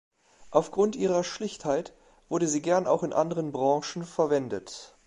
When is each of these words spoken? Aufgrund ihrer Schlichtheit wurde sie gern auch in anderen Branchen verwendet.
Aufgrund 0.49 0.95
ihrer 0.95 1.23
Schlichtheit 1.23 1.93
wurde 2.27 2.47
sie 2.47 2.63
gern 2.63 2.87
auch 2.87 3.03
in 3.03 3.13
anderen 3.13 3.51
Branchen 3.51 4.03
verwendet. 4.03 4.97